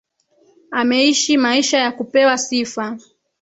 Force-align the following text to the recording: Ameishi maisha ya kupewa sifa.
Ameishi 0.71 1.37
maisha 1.37 1.77
ya 1.79 1.91
kupewa 1.91 2.37
sifa. 2.37 2.97